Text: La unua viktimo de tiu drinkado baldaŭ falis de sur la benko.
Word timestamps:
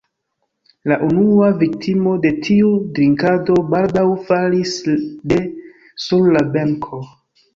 La 0.91 0.95
unua 1.07 1.49
viktimo 1.63 2.13
de 2.23 2.31
tiu 2.47 2.71
drinkado 2.99 3.57
baldaŭ 3.73 4.07
falis 4.31 4.73
de 5.33 5.39
sur 6.07 6.33
la 6.39 6.43
benko. 6.57 7.03